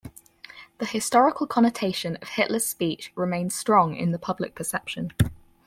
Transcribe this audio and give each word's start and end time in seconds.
The 0.79 0.87
historical 0.87 1.45
connotation 1.45 2.15
of 2.23 2.29
Hitler's 2.29 2.65
speech 2.65 3.11
remains 3.13 3.53
strong 3.53 3.95
in 3.95 4.11
the 4.11 4.17
public 4.17 4.55
perception. 4.55 5.11